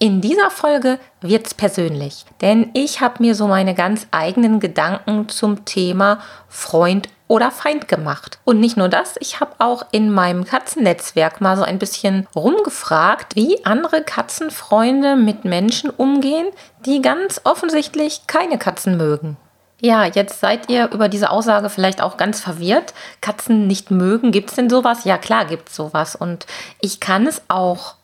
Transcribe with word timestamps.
In 0.00 0.20
dieser 0.20 0.50
Folge 0.50 0.98
wird 1.20 1.46
es 1.46 1.54
persönlich, 1.54 2.26
denn 2.40 2.70
ich 2.74 3.00
habe 3.00 3.22
mir 3.22 3.34
so 3.34 3.46
meine 3.46 3.74
ganz 3.74 4.08
eigenen 4.10 4.58
Gedanken 4.58 5.28
zum 5.28 5.64
Thema 5.64 6.18
Freund 6.48 7.08
oder 7.28 7.50
Feind 7.50 7.88
gemacht. 7.88 8.38
Und 8.44 8.60
nicht 8.60 8.76
nur 8.76 8.88
das, 8.88 9.14
ich 9.20 9.40
habe 9.40 9.52
auch 9.58 9.86
in 9.92 10.10
meinem 10.10 10.44
Katzennetzwerk 10.44 11.40
mal 11.40 11.56
so 11.56 11.62
ein 11.62 11.78
bisschen 11.78 12.26
rumgefragt, 12.34 13.36
wie 13.36 13.64
andere 13.64 14.02
Katzenfreunde 14.02 15.16
mit 15.16 15.44
Menschen 15.44 15.90
umgehen, 15.90 16.48
die 16.84 17.00
ganz 17.00 17.40
offensichtlich 17.44 18.26
keine 18.26 18.58
Katzen 18.58 18.96
mögen. 18.96 19.36
Ja, 19.80 20.06
jetzt 20.06 20.40
seid 20.40 20.70
ihr 20.70 20.90
über 20.92 21.08
diese 21.08 21.30
Aussage 21.30 21.68
vielleicht 21.68 22.02
auch 22.02 22.16
ganz 22.16 22.40
verwirrt. 22.40 22.94
Katzen 23.20 23.66
nicht 23.66 23.90
mögen, 23.90 24.32
gibt 24.32 24.50
es 24.50 24.56
denn 24.56 24.70
sowas? 24.70 25.04
Ja, 25.04 25.18
klar 25.18 25.44
gibt 25.44 25.68
es 25.68 25.76
sowas. 25.76 26.16
Und 26.16 26.46
ich 26.80 27.00
kann 27.00 27.26
es 27.26 27.42
auch 27.48 27.94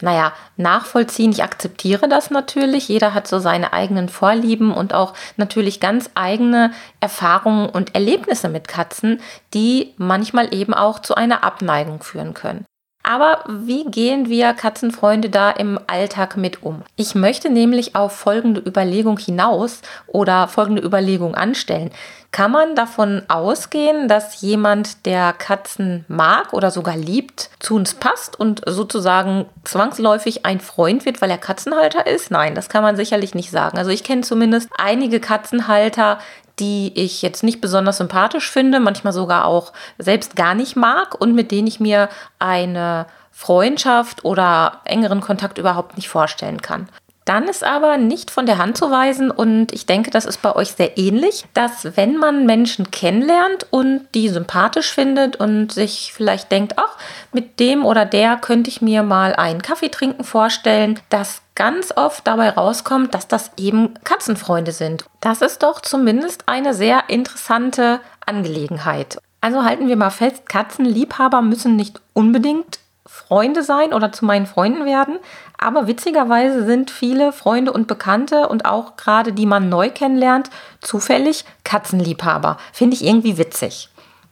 naja, 0.00 0.32
nachvollziehen. 0.56 1.32
Ich 1.32 1.42
akzeptiere 1.42 2.08
das 2.08 2.30
natürlich. 2.30 2.88
Jeder 2.88 3.14
hat 3.14 3.26
so 3.26 3.38
seine 3.38 3.72
eigenen 3.72 4.08
Vorlieben 4.08 4.72
und 4.72 4.94
auch 4.94 5.14
natürlich 5.36 5.80
ganz 5.80 6.10
eigene 6.14 6.72
Erfahrungen 7.00 7.68
und 7.68 7.94
Erlebnisse 7.94 8.48
mit 8.48 8.68
Katzen, 8.68 9.20
die 9.54 9.94
manchmal 9.96 10.54
eben 10.54 10.74
auch 10.74 11.00
zu 11.00 11.14
einer 11.14 11.44
Abneigung 11.44 12.02
führen 12.02 12.34
können. 12.34 12.64
Aber 13.08 13.42
wie 13.48 13.86
gehen 13.86 14.28
wir 14.28 14.52
Katzenfreunde 14.52 15.30
da 15.30 15.50
im 15.50 15.80
Alltag 15.86 16.36
mit 16.36 16.62
um? 16.62 16.82
Ich 16.94 17.14
möchte 17.14 17.48
nämlich 17.48 17.96
auf 17.96 18.12
folgende 18.12 18.60
Überlegung 18.60 19.16
hinaus 19.16 19.80
oder 20.06 20.46
folgende 20.46 20.82
Überlegung 20.82 21.34
anstellen. 21.34 21.90
Kann 22.32 22.50
man 22.50 22.74
davon 22.74 23.22
ausgehen, 23.28 24.08
dass 24.08 24.42
jemand, 24.42 25.06
der 25.06 25.32
Katzen 25.32 26.04
mag 26.08 26.52
oder 26.52 26.70
sogar 26.70 26.98
liebt, 26.98 27.48
zu 27.60 27.76
uns 27.76 27.94
passt 27.94 28.38
und 28.38 28.60
sozusagen 28.66 29.46
zwangsläufig 29.64 30.44
ein 30.44 30.60
Freund 30.60 31.06
wird, 31.06 31.22
weil 31.22 31.30
er 31.30 31.38
Katzenhalter 31.38 32.06
ist? 32.06 32.30
Nein, 32.30 32.54
das 32.54 32.68
kann 32.68 32.82
man 32.82 32.96
sicherlich 32.96 33.34
nicht 33.34 33.50
sagen. 33.50 33.78
Also 33.78 33.90
ich 33.90 34.04
kenne 34.04 34.20
zumindest 34.20 34.68
einige 34.76 35.18
Katzenhalter, 35.18 36.18
die 36.58 36.92
ich 36.94 37.22
jetzt 37.22 37.42
nicht 37.42 37.60
besonders 37.60 37.98
sympathisch 37.98 38.50
finde, 38.50 38.80
manchmal 38.80 39.12
sogar 39.12 39.44
auch 39.44 39.72
selbst 39.98 40.36
gar 40.36 40.54
nicht 40.54 40.76
mag 40.76 41.20
und 41.20 41.34
mit 41.34 41.50
denen 41.50 41.66
ich 41.66 41.80
mir 41.80 42.08
eine 42.38 43.06
Freundschaft 43.30 44.24
oder 44.24 44.80
engeren 44.84 45.20
Kontakt 45.20 45.58
überhaupt 45.58 45.96
nicht 45.96 46.08
vorstellen 46.08 46.60
kann. 46.60 46.88
Dann 47.28 47.44
ist 47.44 47.62
aber 47.62 47.98
nicht 47.98 48.30
von 48.30 48.46
der 48.46 48.56
Hand 48.56 48.78
zu 48.78 48.90
weisen 48.90 49.30
und 49.30 49.74
ich 49.74 49.84
denke, 49.84 50.10
das 50.10 50.24
ist 50.24 50.40
bei 50.40 50.56
euch 50.56 50.72
sehr 50.72 50.96
ähnlich, 50.96 51.44
dass 51.52 51.94
wenn 51.94 52.16
man 52.16 52.46
Menschen 52.46 52.90
kennenlernt 52.90 53.66
und 53.68 54.06
die 54.14 54.30
sympathisch 54.30 54.94
findet 54.94 55.36
und 55.36 55.70
sich 55.70 56.14
vielleicht 56.14 56.50
denkt, 56.50 56.78
ach, 56.78 56.96
mit 57.34 57.60
dem 57.60 57.84
oder 57.84 58.06
der 58.06 58.38
könnte 58.38 58.70
ich 58.70 58.80
mir 58.80 59.02
mal 59.02 59.34
einen 59.34 59.60
Kaffee 59.60 59.90
trinken 59.90 60.24
vorstellen, 60.24 60.98
dass 61.10 61.42
ganz 61.54 61.92
oft 61.94 62.26
dabei 62.26 62.48
rauskommt, 62.48 63.12
dass 63.12 63.28
das 63.28 63.50
eben 63.58 63.92
Katzenfreunde 64.04 64.72
sind. 64.72 65.04
Das 65.20 65.42
ist 65.42 65.62
doch 65.62 65.82
zumindest 65.82 66.44
eine 66.46 66.72
sehr 66.72 67.10
interessante 67.10 68.00
Angelegenheit. 68.24 69.18
Also 69.42 69.64
halten 69.64 69.88
wir 69.88 69.96
mal 69.96 70.08
fest, 70.08 70.48
Katzenliebhaber 70.48 71.42
müssen 71.42 71.76
nicht 71.76 72.00
unbedingt 72.14 72.78
Freunde 73.08 73.62
sein 73.62 73.94
oder 73.94 74.12
zu 74.12 74.26
meinen 74.26 74.46
Freunden 74.46 74.84
werden. 74.84 75.18
Aber 75.56 75.86
witzigerweise 75.86 76.64
sind 76.66 76.90
viele 76.90 77.32
Freunde 77.32 77.72
und 77.72 77.88
Bekannte 77.88 78.48
und 78.48 78.66
auch 78.66 78.96
gerade 78.96 79.32
die 79.32 79.46
man 79.46 79.68
neu 79.68 79.90
kennenlernt, 79.90 80.50
zufällig 80.82 81.44
Katzenliebhaber. 81.64 82.58
Finde 82.72 82.94
ich 82.94 83.04
irgendwie 83.04 83.38
witzig. 83.38 83.88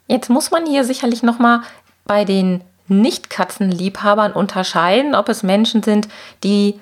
Jetzt 0.07 0.29
muss 0.29 0.51
man 0.51 0.67
hier 0.67 0.85
sicherlich 0.85 1.23
nochmal 1.23 1.63
bei 2.05 2.25
den 2.25 2.63
Nicht-Katzenliebhabern 2.87 4.33
unterscheiden, 4.33 5.15
ob 5.15 5.29
es 5.31 5.43
Menschen 5.43 5.83
sind, 5.83 6.07
die 6.45 6.79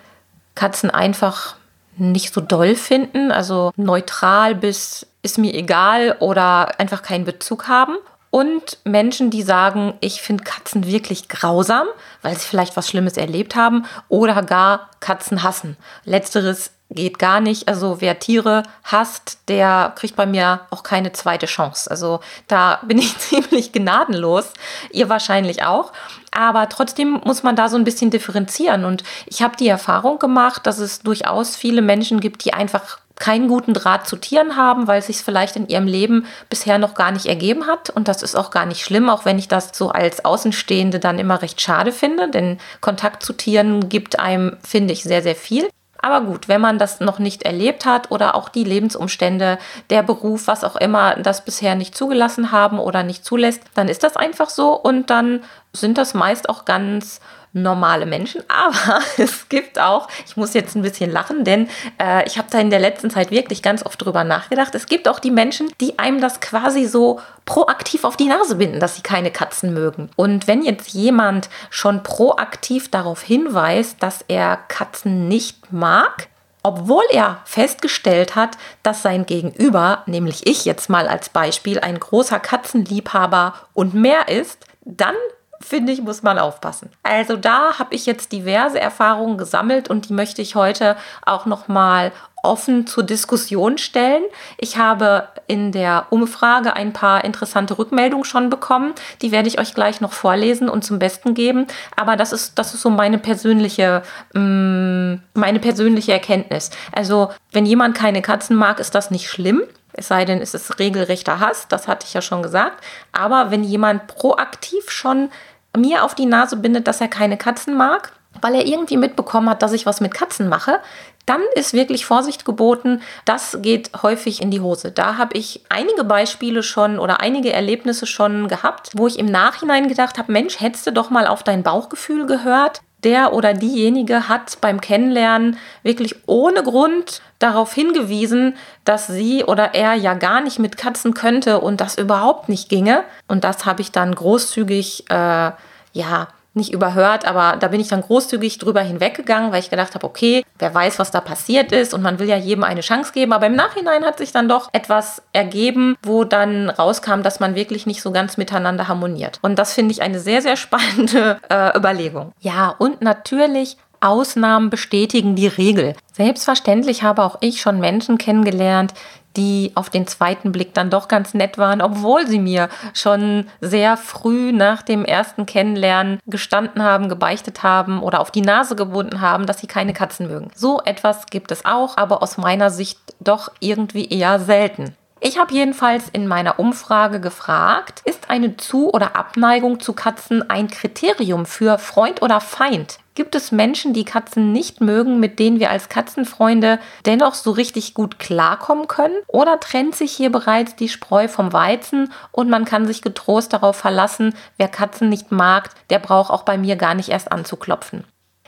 Katzen 0.55 0.91
einfach 0.91 1.55
nicht 1.97 2.35
so 2.35 2.41
doll 2.41 2.75
finden, 2.75 3.31
also 3.31 3.73
neutral 3.77 4.57
bis 4.57 5.07
ist 5.23 5.39
mir 5.39 5.55
egal 5.55 6.17
oder 6.19 6.79
einfach 6.79 7.03
keinen 7.03 7.25
Bezug 7.25 7.69
haben 7.69 7.97
und 8.35 8.79
Menschen, 8.83 9.31
die 9.31 9.43
sagen, 9.43 9.95
ich 10.01 10.21
finde 10.21 10.43
Katzen 10.43 10.89
wirklich 10.89 11.29
grausam, 11.29 11.87
weil 12.21 12.35
sie 12.37 12.45
vielleicht 12.49 12.77
was 12.77 12.89
Schlimmes 12.89 13.17
erlebt 13.17 13.55
haben 13.55 13.87
oder 14.09 14.43
gar 14.43 14.91
Katzen 14.99 15.45
hassen. 15.45 15.77
Letzteres 16.05 16.73
geht 16.91 17.21
gar 17.21 17.41
nicht. 17.41 17.69
Also 17.69 18.01
wer 18.01 18.19
Tiere 18.19 18.65
hasst, 18.83 19.39
der 19.47 19.93
kriegt 19.95 20.17
bei 20.17 20.27
mir 20.27 20.63
auch 20.71 20.83
keine 20.83 21.13
zweite 21.13 21.47
Chance. 21.47 21.89
Also 21.89 22.19
da 22.49 22.81
bin 22.89 22.99
ich 22.99 23.17
ziemlich 23.19 23.71
gnadenlos. 23.71 24.53
Ihr 24.91 25.09
wahrscheinlich 25.09 25.63
auch. 25.63 25.93
Aber 26.33 26.69
trotzdem 26.69 27.21
muss 27.25 27.45
man 27.45 27.55
da 27.55 27.69
so 27.69 27.77
ein 27.77 27.85
bisschen 27.85 28.11
differenzieren. 28.11 28.85
Und 28.85 29.05
ich 29.27 29.43
habe 29.43 29.57
die 29.57 29.69
Erfahrung 29.69 30.19
gemacht, 30.19 30.67
dass 30.67 30.81
es 30.81 31.03
durchaus 31.03 31.55
viele 31.55 31.83
Menschen 31.83 32.19
gibt, 32.19 32.45
die 32.45 32.53
einfach 32.53 32.99
keinen 33.17 33.49
guten 33.49 33.75
Draht 33.75 34.09
zu 34.09 34.17
Tieren 34.17 34.57
haben, 34.57 34.87
weil 34.89 34.99
es 34.99 35.07
sich 35.07 35.19
vielleicht 35.19 35.57
in 35.57 35.69
ihrem 35.69 35.87
Leben 35.87 36.27
bisher 36.49 36.79
noch 36.79 36.95
gar 36.95 37.13
nicht 37.13 37.27
ergeben 37.27 37.67
hat. 37.67 37.91
Und 37.91 38.09
das 38.09 38.23
ist 38.23 38.35
auch 38.35 38.51
gar 38.51 38.67
nicht 38.67 38.83
schlimm, 38.83 39.09
auch 39.09 39.25
wenn 39.25 39.39
ich 39.39 39.49
das 39.49 39.71
so 39.73 39.91
als 39.91 40.25
Außenstehende 40.25 40.99
dann 40.99 41.19
immer 41.19 41.41
recht 41.41 41.61
schade 41.61 41.93
finde, 41.93 42.29
denn 42.29 42.59
Kontakt 42.81 43.23
zu 43.23 43.33
Tieren 43.33 43.89
gibt 43.89 44.19
einem, 44.19 44.57
finde 44.67 44.93
ich, 44.93 45.05
sehr, 45.05 45.23
sehr 45.23 45.37
viel. 45.37 45.69
Aber 46.05 46.21
gut, 46.21 46.49
wenn 46.49 46.61
man 46.61 46.79
das 46.79 47.01
noch 47.01 47.19
nicht 47.19 47.45
erlebt 47.45 47.87
hat 47.87 48.11
oder 48.11 48.35
auch 48.35 48.51
die 48.51 48.65
Lebensumstände, 48.65 49.59
der 49.89 50.03
Beruf, 50.03 50.49
was 50.49 50.63
auch 50.63 50.77
immer 50.77 51.15
das 51.15 51.47
bisher 51.47 51.77
nicht 51.77 51.97
zugelassen 51.97 52.53
haben 52.53 52.79
oder 52.79 53.03
nicht 53.03 53.25
zulässt, 53.25 53.63
dann 53.75 53.89
ist 53.89 54.03
das 54.03 54.15
einfach 54.15 54.51
so 54.51 54.75
und 54.75 55.09
dann 55.09 55.43
sind 55.73 55.97
das 55.97 56.13
meist 56.13 56.51
auch 56.51 56.67
ganz 56.67 57.21
normale 57.55 58.05
Menschen. 58.05 58.43
Aber 58.49 59.01
es 59.17 59.49
gibt 59.49 59.79
auch, 59.79 60.09
ich 60.27 60.37
muss 60.37 60.53
jetzt 60.53 60.77
ein 60.77 60.83
bisschen 60.83 61.11
lachen, 61.11 61.45
denn 61.45 61.69
äh, 61.99 62.27
ich 62.27 62.37
habe 62.37 62.49
da 62.51 62.59
in 62.59 62.69
der 62.69 62.81
letzten 62.81 63.09
Zeit 63.09 63.31
wirklich 63.31 63.63
ganz 63.63 63.87
oft 63.87 64.05
drüber 64.05 64.25
nachgedacht. 64.25 64.75
Es 64.75 64.87
gibt 64.87 65.09
auch 65.09 65.19
die 65.19 65.31
Menschen, 65.31 65.73
die 65.81 65.99
einem 65.99 66.21
das 66.21 66.41
quasi 66.41 66.85
so 66.85 67.21
proaktiv 67.47 68.05
auf 68.05 68.17
die 68.17 68.27
Nase 68.27 68.57
binden, 68.57 68.81
dass 68.81 68.97
sie 68.97 69.03
keine 69.03 69.31
Katzen 69.31 69.73
mögen. 69.73 70.11
Und 70.17 70.47
wenn 70.47 70.63
jetzt 70.63 70.91
jemand 70.91 71.49
schon 71.71 72.03
proaktiv 72.03 72.91
darauf 72.91 73.23
hinweist, 73.23 74.03
dass 74.03 74.25
er 74.29 74.59
Katzen 74.69 75.29
nicht 75.29 75.73
mag, 75.73 76.29
obwohl 76.65 77.05
er 77.13 77.41
festgestellt 77.45 78.35
hat, 78.35 78.57
dass 78.83 79.03
sein 79.03 79.27
Gegenüber, 79.27 80.03
nämlich 80.07 80.47
ich 80.47 80.65
jetzt 80.65 80.89
mal 80.89 81.07
als 81.07 81.29
Beispiel, 81.29 81.79
ein 81.79 82.01
großer 82.01 82.41
Katzenliebhaber 82.41 83.55
und 83.75 83.93
mehr 83.93 84.29
ist, 84.29 84.67
dann 84.87 85.15
finde 85.61 85.93
ich, 85.93 86.03
muss 86.03 86.23
man 86.23 86.39
aufpassen. 86.39 86.91
Also 87.03 87.37
da 87.37 87.79
habe 87.79 87.95
ich 87.95 88.07
jetzt 88.07 88.33
diverse 88.33 88.81
Erfahrungen 88.81 89.39
gesammelt 89.39 89.89
und 89.89 90.09
die 90.09 90.13
möchte 90.13 90.43
ich 90.43 90.55
heute 90.55 90.97
auch 91.25 91.47
noch 91.47 91.69
mal 91.69 92.13
offen 92.45 92.87
zur 92.87 93.03
Diskussion 93.03 93.79
stellen. 93.79 94.23
Ich 94.59 94.77
habe 94.77 95.29
in 95.47 95.73
der 95.73 96.07
Umfrage 96.11 96.75
ein 96.75 96.93
paar 96.93 97.25
interessante 97.25 97.79
Rückmeldungen 97.79 98.25
schon 98.25 98.51
bekommen. 98.51 98.95
Die 99.23 99.33
werde 99.33 99.49
ich 99.49 99.59
euch 99.59 99.75
gleich 99.75 100.01
noch 100.01 100.13
vorlesen 100.13 100.69
und 100.69 100.85
zum 100.85 100.99
Besten 100.99 101.35
geben. 101.35 101.67
Aber 101.97 102.17
das 102.17 102.33
ist, 102.33 102.59
das 102.59 102.75
ist 102.75 102.83
so 102.83 102.91
meine 102.91 103.19
persönliche, 103.19 104.03
mm, 104.35 105.15
meine 105.35 105.59
persönliche 105.59 106.13
Erkenntnis. 106.13 106.71
Also, 106.93 107.31
wenn 107.51 107.67
jemand 107.67 107.97
keine 107.97 108.23
Katzen 108.23 108.57
mag, 108.57 108.79
ist 108.79 108.95
das 108.95 109.11
nicht 109.11 109.29
schlimm. 109.29 109.63
Es 109.97 110.09
sei 110.09 110.25
denn, 110.25 110.41
es 110.41 110.55
ist 110.55 110.79
regelrechter 110.79 111.41
Hass, 111.41 111.67
das 111.69 111.89
hatte 111.89 112.07
ich 112.07 112.15
ja 112.15 112.23
schon 112.23 112.43
gesagt. 112.43 112.85
Aber 113.13 113.51
wenn 113.51 113.65
jemand 113.65 114.07
proaktiv 114.07 114.91
schon 114.91 115.31
mir 115.77 116.05
auf 116.05 116.15
die 116.15 116.27
Nase 116.27 116.57
bindet, 116.57 116.87
dass 116.87 117.01
er 117.01 117.09
keine 117.09 117.37
Katzen 117.37 117.77
mag, 117.77 118.13
weil 118.41 118.55
er 118.55 118.67
irgendwie 118.67 118.97
mitbekommen 118.97 119.49
hat, 119.49 119.63
dass 119.63 119.73
ich 119.73 119.87
was 119.87 120.01
mit 120.01 120.15
Katzen 120.15 120.49
mache, 120.49 120.81
dann 121.27 121.41
ist 121.55 121.73
wirklich 121.73 122.05
Vorsicht 122.05 122.45
geboten. 122.45 123.01
Das 123.25 123.59
geht 123.63 123.91
häufig 124.03 124.43
in 124.43 124.51
die 124.51 124.61
Hose. 124.61 124.93
Da 124.93 125.17
habe 125.17 125.37
ich 125.37 125.65
einige 125.69 126.05
Beispiele 126.05 126.63
schon 126.63 126.99
oder 126.99 127.21
einige 127.21 127.53
Erlebnisse 127.53 128.07
schon 128.07 128.49
gehabt, 128.49 128.91
wo 128.95 129.07
ich 129.07 129.19
im 129.19 129.27
Nachhinein 129.27 129.89
gedacht 129.89 130.19
habe, 130.19 130.33
Mensch, 130.33 130.61
hättest 130.61 130.87
du 130.87 130.93
doch 130.93 131.11
mal 131.11 131.27
auf 131.27 131.43
dein 131.43 131.63
Bauchgefühl 131.63 132.27
gehört. 132.27 132.83
Der 133.05 133.33
oder 133.35 133.55
diejenige 133.55 134.29
hat 134.29 134.59
beim 134.61 134.81
Kennenlernen 134.81 135.59
wirklich 135.83 136.17
ohne 136.27 136.63
Grund 136.63 137.21
darauf 137.39 137.75
hingewiesen, 137.75 138.57
dass 138.85 139.07
sie 139.07 139.45
oder 139.45 139.75
er 139.75 139.95
ja 139.95 140.15
gar 140.15 140.41
nicht 140.41 140.59
mit 140.59 140.77
Katzen 140.79 141.15
könnte 141.15 141.61
und 141.61 141.81
das 141.81 141.99
überhaupt 141.99 142.49
nicht 142.49 142.69
ginge. 142.69 143.05
Und 143.29 143.45
das 143.45 143.67
habe 143.67 143.83
ich 143.83 143.93
dann 143.93 144.15
großzügig, 144.15 145.05
äh, 145.11 145.53
ja, 145.93 146.29
nicht 146.55 146.73
überhört, 146.73 147.25
aber 147.27 147.57
da 147.59 147.69
bin 147.69 147.81
ich 147.81 147.89
dann 147.89 148.03
großzügig 148.03 148.59
drüber 148.59 148.81
hinweggegangen, 148.81 149.53
weil 149.53 149.61
ich 149.61 149.71
gedacht 149.71 149.95
habe, 149.95 150.07
okay, 150.07 150.45
wer 150.59 150.75
weiß, 150.75 150.99
was 150.99 151.11
da 151.11 151.21
passiert 151.21 151.73
ist 151.73 151.95
und 151.95 152.03
man 152.03 152.19
will 152.19 152.29
ja 152.29 152.37
jedem 152.37 152.65
eine 152.65 152.81
Chance 152.81 153.13
geben. 153.13 153.33
Aber 153.33 153.47
im 153.47 153.57
Nachhinein 153.57 154.05
hat 154.05 154.19
sich 154.19 154.33
dann 154.33 154.49
doch 154.49 154.69
etwas 154.73 155.23
ergeben, 155.33 155.97
wo 156.03 156.25
dann 156.25 156.71
rauskam, 156.71 157.23
dass 157.23 157.41
man 157.41 157.55
wirklich 157.55 157.87
nicht 157.87 158.03
so 158.03 158.13
ganz 158.13 158.37
miteinander 158.37 158.89
harmoniert. 158.89 159.39
Und 159.43 159.59
das 159.59 159.73
finde 159.73 159.93
ich 159.93 160.03
eine 160.03 160.21
sehr, 160.21 160.43
sehr 160.43 160.57
spannende 160.57 161.39
äh, 161.49 161.77
Überlegung. 161.77 162.33
Ja, 162.41 162.75
und 162.79 163.03
natürlich 163.03 163.77
Ausnahmen 164.01 164.71
bestätigen 164.71 165.35
die 165.35 165.47
Regel. 165.47 165.95
Selbstverständlich 166.13 167.03
habe 167.03 167.23
auch 167.23 167.39
ich 167.41 167.61
schon 167.61 167.81
Menschen 167.81 168.19
kennengelernt, 168.19 168.93
die 169.37 169.73
auf 169.75 169.91
den 169.91 170.07
zweiten 170.07 170.53
Blick 170.53 170.75
dann 170.75 170.91
doch 170.91 171.09
ganz 171.09 171.35
nett 171.35 171.59
waren, 171.59 171.81
obwohl 171.81 172.27
sie 172.27 172.39
mir 172.39 172.69
schon 172.93 173.47
sehr 173.61 173.97
früh 173.97 174.53
nach 174.53 174.83
dem 174.83 175.05
ersten 175.05 175.47
Kennenlernen 175.47 176.21
gestanden 176.27 176.83
haben, 176.83 177.09
gebeichtet 177.09 177.63
haben 177.63 178.03
oder 178.03 178.21
auf 178.21 178.31
die 178.31 178.43
Nase 178.43 178.77
gebunden 178.77 179.21
haben, 179.21 179.47
dass 179.47 179.61
sie 179.61 179.67
keine 179.67 179.93
Katzen 179.93 180.29
mögen. 180.29 180.51
So 180.55 180.81
etwas 180.85 181.27
gibt 181.27 181.51
es 181.51 181.65
auch, 181.65 181.97
aber 181.97 182.23
aus 182.23 182.39
meiner 182.39 182.71
Sicht 182.71 182.99
doch 183.21 183.51
irgendwie 183.61 184.09
eher 184.09 184.39
selten. 184.39 184.97
Ich 185.27 185.39
habe 185.39 185.55
jedenfalls 185.55 186.11
in 186.13 186.27
meiner 186.27 186.59
Umfrage 186.59 187.19
gefragt, 187.19 188.03
ist 188.05 188.29
eine 188.29 188.59
Zu- 188.59 188.91
oder 188.91 189.17
Abneigung 189.17 189.81
zu 189.81 189.95
Katzen 189.95 190.51
ein 190.51 190.69
Kriterium 190.69 191.47
für 191.47 191.79
Freund 191.79 192.21
oder 192.21 192.43
Feind? 192.43 192.99
Gibt 193.15 193.35
es 193.35 193.51
Menschen, 193.51 193.95
die 193.95 194.05
Katzen 194.05 194.53
nicht 194.53 194.83
mögen, 194.83 195.21
mit 195.21 195.39
denen 195.39 195.61
wir 195.61 195.71
als 195.71 195.89
Katzenfreunde 195.89 196.79
dennoch 197.07 197.33
so 197.33 197.53
richtig 197.53 197.95
gut 197.95 198.19
klarkommen 198.19 198.87
können? 198.87 199.17
Oder 199.27 199.59
trennt 199.61 199.95
sich 199.95 200.13
hier 200.13 200.31
bereits 200.31 200.77
die 200.77 200.91
Spreu 200.91 201.27
vom 201.27 201.55
Weizen 201.55 202.13
und 202.31 202.51
man 202.51 202.67
kann 202.67 202.87
sich 202.87 203.01
getrost 203.01 203.55
darauf 203.55 203.77
verlassen, 203.77 204.35
wer 204.59 204.69
Katzen 204.69 205.09
nicht 205.09 205.33
mag, 205.33 205.71
der 205.89 206.01
braucht 206.01 206.31
auch 206.31 206.43
bei 206.43 206.59
mir 206.59 206.77
gar 206.77 206.95
nicht 206.95 207.09
erst 207.09 207.33
anzuklopfen? 207.33 208.05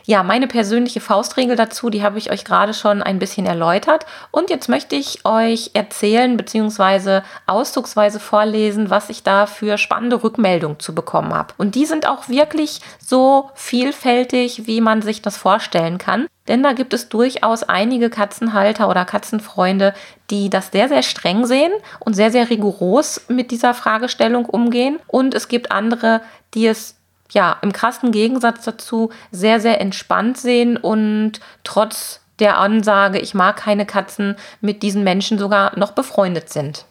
Ja, 0.09 0.23
meine 0.23 0.47
persönliche 0.47 1.01
Faustregel 1.01 1.57
dazu, 1.57 1.89
die 1.89 2.01
habe 2.01 2.17
ich 2.17 2.31
euch 2.31 2.45
gerade 2.45 2.73
schon 2.73 3.03
ein 3.03 3.19
bisschen 3.19 3.45
erläutert. 3.45 4.05
Und 4.31 4.49
jetzt 4.49 4.69
möchte 4.69 4.95
ich 4.95 5.25
euch 5.25 5.71
erzählen 5.73 6.37
bzw. 6.37 7.23
auszugsweise 7.45 8.21
vorlesen, 8.21 8.89
was 8.89 9.09
ich 9.09 9.23
da 9.23 9.47
für 9.47 9.77
spannende 9.77 10.23
Rückmeldungen 10.23 10.79
zu 10.79 10.95
bekommen 10.95 11.33
habe. 11.33 11.53
Und 11.57 11.75
die 11.75 11.85
sind 11.85 12.07
auch 12.07 12.29
wirklich 12.29 12.79
so 13.05 13.51
vielfältig, 13.53 14.65
wie 14.65 14.79
man 14.79 15.01
sich 15.01 15.21
das 15.21 15.35
vorstellen 15.35 15.97
kann. 15.97 16.27
Denn 16.47 16.63
da 16.63 16.71
gibt 16.71 16.93
es 16.93 17.09
durchaus 17.09 17.63
einige 17.63 18.09
Katzenhalter 18.09 18.87
oder 18.87 19.03
Katzenfreunde, 19.03 19.93
die 20.29 20.49
das 20.49 20.71
sehr, 20.71 20.87
sehr 20.87 21.03
streng 21.03 21.45
sehen 21.45 21.73
und 21.99 22.13
sehr, 22.13 22.31
sehr 22.31 22.49
rigoros 22.49 23.25
mit 23.27 23.51
dieser 23.51 23.73
Fragestellung 23.73 24.45
umgehen. 24.45 24.99
Und 25.07 25.35
es 25.35 25.49
gibt 25.49 25.73
andere, 25.73 26.21
die 26.53 26.67
es 26.67 26.96
ja, 27.31 27.57
im 27.61 27.73
krassen 27.73 28.11
Gegensatz 28.11 28.65
dazu 28.65 29.11
sehr, 29.31 29.59
sehr 29.59 29.81
entspannt 29.81 30.37
sehen 30.37 30.77
und 30.77 31.39
trotz 31.63 32.21
der 32.39 32.57
Ansage, 32.57 33.19
ich 33.19 33.33
mag 33.33 33.57
keine 33.57 33.85
Katzen, 33.85 34.35
mit 34.61 34.83
diesen 34.83 35.03
Menschen 35.03 35.39
sogar 35.39 35.77
noch 35.77 35.91
befreundet 35.91 36.49
sind. 36.49 36.85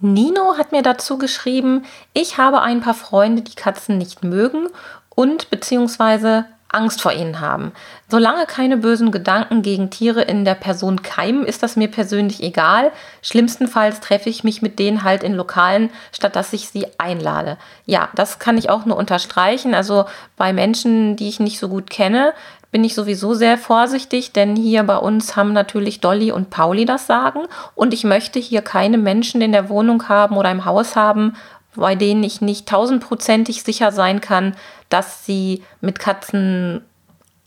Nino 0.00 0.56
hat 0.56 0.72
mir 0.72 0.82
dazu 0.82 1.18
geschrieben, 1.18 1.84
ich 2.14 2.38
habe 2.38 2.62
ein 2.62 2.80
paar 2.80 2.94
Freunde, 2.94 3.42
die 3.42 3.54
Katzen 3.54 3.98
nicht 3.98 4.22
mögen 4.22 4.68
und 5.14 5.50
beziehungsweise 5.50 6.46
Angst 6.78 7.02
vor 7.02 7.12
ihnen 7.12 7.40
haben. 7.40 7.72
Solange 8.08 8.46
keine 8.46 8.76
bösen 8.76 9.10
Gedanken 9.10 9.62
gegen 9.62 9.90
Tiere 9.90 10.22
in 10.22 10.44
der 10.44 10.54
Person 10.54 11.02
keimen, 11.02 11.44
ist 11.44 11.62
das 11.62 11.74
mir 11.74 11.88
persönlich 11.88 12.40
egal. 12.42 12.92
Schlimmstenfalls 13.20 14.00
treffe 14.00 14.30
ich 14.30 14.44
mich 14.44 14.62
mit 14.62 14.78
denen 14.78 15.02
halt 15.02 15.24
in 15.24 15.34
Lokalen, 15.34 15.90
statt 16.12 16.36
dass 16.36 16.52
ich 16.52 16.68
sie 16.68 16.86
einlade. 16.98 17.58
Ja, 17.84 18.08
das 18.14 18.38
kann 18.38 18.56
ich 18.56 18.70
auch 18.70 18.84
nur 18.86 18.96
unterstreichen. 18.96 19.74
Also 19.74 20.04
bei 20.36 20.52
Menschen, 20.52 21.16
die 21.16 21.28
ich 21.28 21.40
nicht 21.40 21.58
so 21.58 21.68
gut 21.68 21.90
kenne, 21.90 22.32
bin 22.70 22.84
ich 22.84 22.94
sowieso 22.94 23.34
sehr 23.34 23.56
vorsichtig, 23.56 24.32
denn 24.32 24.54
hier 24.54 24.82
bei 24.82 24.96
uns 24.96 25.36
haben 25.36 25.52
natürlich 25.52 26.00
Dolly 26.00 26.32
und 26.32 26.50
Pauli 26.50 26.84
das 26.84 27.06
Sagen 27.06 27.40
und 27.74 27.94
ich 27.94 28.04
möchte 28.04 28.38
hier 28.38 28.60
keine 28.60 28.98
Menschen 28.98 29.40
in 29.40 29.52
der 29.52 29.70
Wohnung 29.70 30.08
haben 30.08 30.36
oder 30.36 30.50
im 30.50 30.66
Haus 30.66 30.94
haben, 30.94 31.34
bei 31.74 31.94
denen 31.94 32.24
ich 32.24 32.40
nicht 32.40 32.68
tausendprozentig 32.68 33.62
sicher 33.62 33.92
sein 33.92 34.20
kann, 34.20 34.54
dass 34.88 35.24
sie 35.24 35.62
mit 35.80 35.98
Katzen 35.98 36.82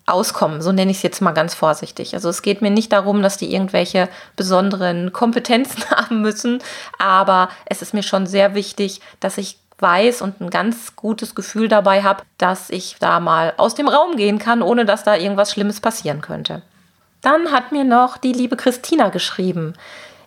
auskommen. 0.05 0.61
So 0.61 0.71
nenne 0.71 0.91
ich 0.91 0.97
es 0.97 1.03
jetzt 1.03 1.21
mal 1.21 1.31
ganz 1.31 1.53
vorsichtig. 1.53 2.13
Also 2.13 2.29
es 2.29 2.41
geht 2.41 2.61
mir 2.61 2.69
nicht 2.69 2.91
darum, 2.91 3.21
dass 3.21 3.37
die 3.37 3.53
irgendwelche 3.53 4.09
besonderen 4.35 5.13
Kompetenzen 5.13 5.89
haben 5.89 6.21
müssen, 6.21 6.59
aber 6.97 7.49
es 7.65 7.81
ist 7.81 7.93
mir 7.93 8.03
schon 8.03 8.25
sehr 8.25 8.55
wichtig, 8.55 9.01
dass 9.19 9.37
ich 9.37 9.57
weiß 9.79 10.21
und 10.21 10.39
ein 10.41 10.49
ganz 10.49 10.95
gutes 10.95 11.33
Gefühl 11.33 11.67
dabei 11.67 12.03
habe, 12.03 12.23
dass 12.37 12.69
ich 12.69 12.97
da 12.99 13.19
mal 13.19 13.53
aus 13.57 13.73
dem 13.73 13.87
Raum 13.87 14.15
gehen 14.15 14.37
kann, 14.37 14.61
ohne 14.61 14.85
dass 14.85 15.03
da 15.03 15.15
irgendwas 15.15 15.51
Schlimmes 15.51 15.79
passieren 15.79 16.21
könnte. 16.21 16.61
Dann 17.21 17.51
hat 17.51 17.71
mir 17.71 17.83
noch 17.83 18.17
die 18.17 18.33
liebe 18.33 18.57
Christina 18.57 19.09
geschrieben. 19.09 19.73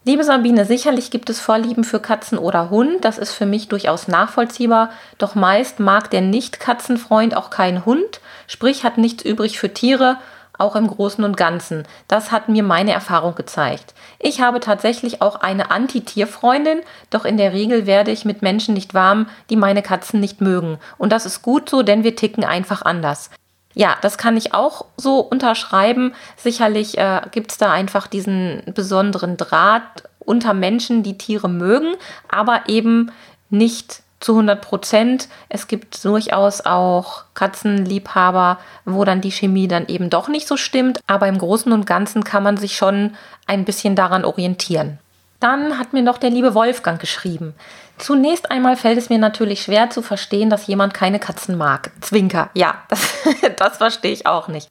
Liebe 0.06 0.23
Sabine, 0.23 0.67
sicherlich 0.67 1.11
gibt 1.11 1.31
es 1.31 1.41
Vorlieben 1.41 1.83
für 1.83 1.99
Katzen 1.99 2.37
oder 2.37 2.69
Hund, 2.69 3.06
das 3.06 3.17
ist 3.17 3.33
für 3.33 3.47
mich 3.47 3.69
durchaus 3.69 4.06
nachvollziehbar, 4.06 4.91
doch 5.17 5.35
meist 5.35 5.81
mag 5.81 6.11
der 6.11 6.21
Nicht-Katzenfreund 6.21 7.35
auch 7.35 7.49
keinen 7.49 7.87
Hund, 7.87 8.21
sprich 8.47 8.85
hat 8.85 8.99
nichts 8.99 9.25
übrig 9.25 9.59
für 9.59 9.73
Tiere, 9.73 10.19
auch 10.59 10.77
im 10.77 10.89
Großen 10.89 11.25
und 11.25 11.39
Ganzen. 11.39 11.85
Das 12.06 12.33
hat 12.33 12.51
mir 12.51 12.62
meine 12.62 12.93
Erfahrung 12.93 13.35
gezeigt. 13.35 13.95
Ich 14.19 14.43
habe 14.43 14.61
tatsächlich 14.61 15.23
auch 15.23 15.37
eine 15.37 15.71
Anti-Tierfreundin, 15.71 16.81
doch 17.09 17.25
in 17.25 17.39
der 17.39 17.55
Regel 17.55 17.87
werde 17.87 18.11
ich 18.11 18.27
mit 18.27 18.43
Menschen 18.43 18.75
nicht 18.75 18.93
warm, 18.93 19.27
die 19.49 19.56
meine 19.56 19.81
Katzen 19.81 20.21
nicht 20.21 20.43
mögen. 20.43 20.79
Und 20.99 21.12
das 21.12 21.25
ist 21.25 21.41
gut 21.41 21.71
so, 21.71 21.83
denn 21.83 22.05
wir 22.05 22.15
ticken 22.15 22.45
einfach 22.45 22.83
anders. 22.83 23.31
Ja, 23.75 23.97
das 24.00 24.19
kann 24.19 24.37
ich 24.37 24.55
auch 24.55 24.85
so 24.97 25.19
unterschreiben. 25.19 26.15
Sicherlich 26.37 26.97
äh, 26.97 27.23
gibt 27.32 27.50
es 27.50 27.59
da 27.59 27.73
einfach 27.73 28.06
diesen 28.06 28.62
besonderen 28.67 29.37
Draht 29.37 30.05
unter 30.21 30.55
Menschen, 30.55 31.03
die 31.03 31.19
Tiere 31.19 31.49
mögen, 31.49 31.94
aber 32.29 32.62
eben 32.69 33.11
nicht 33.50 34.03
zu 34.21 34.32
100 34.32 34.61
Prozent. 34.62 35.29
Es 35.49 35.69
gibt 35.69 36.03
durchaus 36.05 36.62
auch 36.62 37.25
Katzenliebhaber, 37.35 38.59
wo 38.87 39.05
dann 39.05 39.21
die 39.21 39.32
Chemie 39.32 39.69
dann 39.69 39.87
eben 39.88 40.09
doch 40.09 40.29
nicht 40.29 40.49
so 40.49 40.56
stimmt, 40.56 41.00
aber 41.06 41.29
im 41.29 41.38
Großen 41.38 41.73
und 41.73 41.87
Ganzen 41.87 42.25
kann 42.25 42.43
man 42.43 42.56
sich 42.56 42.77
schon 42.77 43.17
ein 43.47 43.65
bisschen 43.65 43.97
daran 43.97 44.25
orientieren. 44.25 44.99
Dann 45.41 45.79
hat 45.79 45.93
mir 45.93 46.03
noch 46.03 46.17
der 46.17 46.31
liebe 46.31 46.55
Wolfgang 46.55 46.99
geschrieben. 46.99 47.55
Zunächst 47.99 48.50
einmal 48.50 48.76
fällt 48.76 48.99
es 48.99 49.08
mir 49.08 49.19
natürlich 49.19 49.62
schwer 49.62 49.91
zu 49.91 50.02
verstehen, 50.02 50.50
dass 50.50 50.67
jemand 50.67 50.94
keine 50.94 51.20
Katzen 51.20 51.56
mag. 51.56 51.93
Zwinker, 52.00 52.50
ja, 52.55 52.82
das, 52.88 53.17
das 53.56 53.76
verstehe 53.79 54.12
ich 54.12 54.26
auch 54.26 54.49
nicht. 54.49 54.69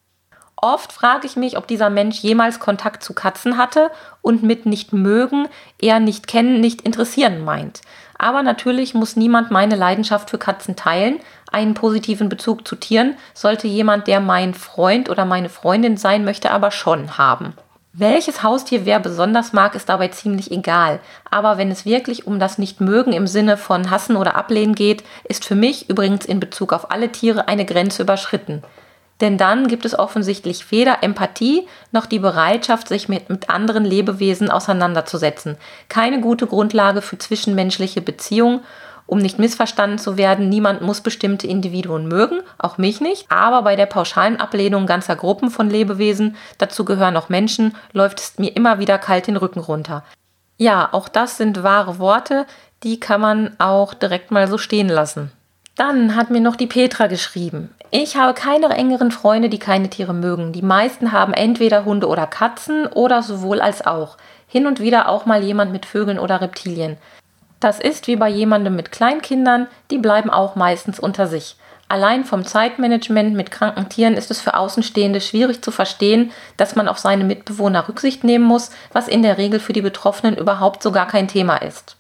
Oft 0.56 0.94
frage 0.94 1.28
ich 1.28 1.36
mich, 1.36 1.58
ob 1.58 1.68
dieser 1.68 1.90
Mensch 1.90 2.20
jemals 2.20 2.60
Kontakt 2.60 3.04
zu 3.04 3.14
Katzen 3.14 3.58
hatte 3.58 3.92
und 4.22 4.44
mit 4.44 4.66
nicht 4.66 4.94
mögen, 4.94 5.50
eher 5.78 6.00
nicht 6.00 6.26
kennen, 6.26 6.62
nicht 6.62 6.84
interessieren 6.84 7.44
meint. 7.44 7.82
Aber 8.18 8.44
natürlich 8.44 8.94
muss 8.94 9.18
niemand 9.18 9.52
meine 9.52 9.76
Leidenschaft 9.76 10.30
für 10.30 10.38
Katzen 10.38 10.78
teilen. 10.78 11.20
Einen 11.52 11.74
positiven 11.74 12.30
Bezug 12.30 12.66
zu 12.66 12.78
Tieren 12.78 13.18
sollte 13.34 13.68
jemand, 13.68 14.08
der 14.08 14.22
mein 14.22 14.54
Freund 14.54 15.10
oder 15.10 15.26
meine 15.26 15.50
Freundin 15.50 15.98
sein 15.98 16.24
möchte, 16.24 16.50
aber 16.52 16.72
schon 16.72 17.18
haben. 17.18 17.54
Welches 17.96 18.42
Haustier 18.42 18.88
wer 18.88 19.00
besonders 19.00 19.54
mag, 19.54 19.76
ist 19.76 19.88
dabei 19.88 20.08
ziemlich 20.08 20.50
egal. 20.50 21.00
Aber 21.30 21.60
wenn 21.60 21.70
es 21.70 21.86
wirklich 21.86 22.26
um 22.26 22.40
das 22.40 22.58
Nichtmögen 22.58 23.14
im 23.14 23.28
Sinne 23.28 23.56
von 23.56 23.92
Hassen 23.92 24.16
oder 24.16 24.36
Ablehnen 24.36 24.74
geht, 24.74 25.04
ist 25.26 25.46
für 25.46 25.54
mich 25.54 25.92
übrigens 25.92 26.26
in 26.26 26.40
Bezug 26.40 26.74
auf 26.74 26.90
alle 26.90 27.12
Tiere 27.12 27.48
eine 27.48 27.66
Grenze 27.66 28.02
überschritten. 28.02 28.64
Denn 29.22 29.38
dann 29.38 29.68
gibt 29.68 29.86
es 29.86 29.98
offensichtlich 29.98 30.72
weder 30.72 31.04
Empathie 31.04 31.68
noch 31.92 32.08
die 32.08 32.18
Bereitschaft, 32.18 32.88
sich 32.88 33.10
mit, 33.10 33.30
mit 33.30 33.52
anderen 33.52 33.86
Lebewesen 33.86 34.50
auseinanderzusetzen. 34.50 35.58
Keine 35.88 36.20
gute 36.20 36.48
Grundlage 36.48 37.04
für 37.04 37.20
zwischenmenschliche 37.20 38.02
Beziehungen 38.02 38.62
um 39.14 39.20
nicht 39.20 39.38
missverstanden 39.38 40.00
zu 40.00 40.18
werden, 40.18 40.50
niemand 40.50 40.82
muss 40.82 41.02
bestimmte 41.02 41.46
Individuen 41.46 42.08
mögen, 42.08 42.40
auch 42.58 42.80
mich 42.80 43.00
nicht, 43.00 43.32
aber 43.32 43.62
bei 43.62 43.76
der 43.76 43.86
pauschalen 43.86 44.40
Ablehnung 44.40 44.88
ganzer 44.88 45.16
Gruppen 45.16 45.52
von 45.52 45.70
Lebewesen, 45.70 46.36
dazu 46.58 46.84
gehören 46.84 47.16
auch 47.16 47.30
Menschen, 47.30 47.76
läuft 47.92 48.20
es 48.20 48.40
mir 48.40 48.56
immer 48.56 48.80
wieder 48.80 48.98
kalt 48.98 49.28
den 49.28 49.38
Rücken 49.38 49.60
runter. 49.60 50.04
Ja, 50.58 50.90
auch 50.92 51.08
das 51.08 51.38
sind 51.38 51.62
wahre 51.62 52.00
Worte, 52.00 52.48
die 52.82 53.00
kann 53.00 53.22
man 53.22 53.52
auch 53.60 53.94
direkt 53.94 54.32
mal 54.32 54.48
so 54.48 54.58
stehen 54.58 54.90
lassen. 54.90 55.32
Dann 55.76 56.16
hat 56.16 56.32
mir 56.32 56.42
noch 56.42 56.56
die 56.56 56.66
Petra 56.66 57.06
geschrieben. 57.06 57.70
Ich 57.92 58.16
habe 58.16 58.34
keine 58.34 58.70
engeren 58.70 59.12
Freunde, 59.12 59.48
die 59.48 59.60
keine 59.60 59.92
Tiere 59.92 60.16
mögen. 60.16 60.54
Die 60.54 60.64
meisten 60.64 61.12
haben 61.12 61.34
entweder 61.34 61.86
Hunde 61.86 62.08
oder 62.08 62.26
Katzen 62.26 62.88
oder 62.88 63.22
sowohl 63.22 63.62
als 63.62 63.86
auch. 63.86 64.18
Hin 64.48 64.66
und 64.66 64.80
wieder 64.80 65.08
auch 65.08 65.28
mal 65.28 65.44
jemand 65.44 65.72
mit 65.72 65.86
Vögeln 65.86 66.18
oder 66.18 66.42
Reptilien. 66.42 66.98
Das 67.64 67.80
ist 67.80 68.08
wie 68.08 68.18
bei 68.18 68.28
jemandem 68.28 68.76
mit 68.76 68.92
Kleinkindern, 68.92 69.68
die 69.90 69.98
bleiben 69.98 70.30
auch 70.30 70.58
meistens 70.58 71.00
unter 71.00 71.28
sich. 71.28 71.56
Allein 71.88 72.26
vom 72.26 72.44
Zeitmanagement 72.44 73.36
mit 73.36 73.52
kranken 73.52 73.88
Tieren 73.88 74.16
ist 74.16 74.32
es 74.32 74.42
für 74.42 74.58
Außenstehende 74.58 75.22
schwierig 75.22 75.62
zu 75.62 75.72
verstehen, 75.72 76.32
dass 76.58 76.76
man 76.76 76.90
auf 76.90 77.00
seine 77.00 77.24
Mitbewohner 77.24 77.88
Rücksicht 77.88 78.26
nehmen 78.26 78.44
muss, 78.44 78.72
was 78.92 79.08
in 79.08 79.22
der 79.22 79.38
Regel 79.38 79.62
für 79.62 79.72
die 79.72 79.82
Betroffenen 79.82 80.36
überhaupt 80.36 80.84
so 80.84 80.92
gar 80.92 81.08
kein 81.08 81.30
Thema 81.30 81.56
ist. 81.56 81.96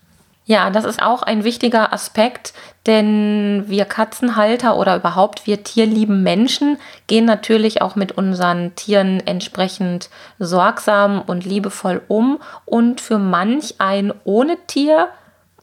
Ja, 0.46 0.70
das 0.70 0.84
ist 0.84 1.02
auch 1.02 1.24
ein 1.24 1.46
wichtiger 1.46 1.94
Aspekt, 1.94 2.54
denn 2.86 3.64
wir 3.68 3.86
Katzenhalter 3.86 4.76
oder 4.76 4.98
überhaupt 4.98 5.48
wir 5.48 5.64
tierlieben 5.64 6.24
Menschen 6.24 6.78
gehen 7.08 7.24
natürlich 7.24 7.82
auch 7.82 7.96
mit 7.96 8.12
unseren 8.12 8.76
Tieren 8.76 9.26
entsprechend 9.26 10.10
sorgsam 10.40 11.22
und 11.22 11.46
liebevoll 11.46 12.02
um. 12.10 12.40
Und 12.66 13.00
für 13.00 13.20
manch 13.20 13.76
ein 13.78 14.14
ohne 14.26 14.58
Tier, 14.68 15.08